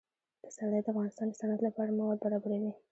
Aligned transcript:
پسرلی 0.43 0.79
د 0.83 0.87
افغانستان 0.93 1.25
د 1.29 1.33
صنعت 1.39 1.59
لپاره 1.67 1.95
مواد 1.99 2.17
برابروي. 2.25 2.71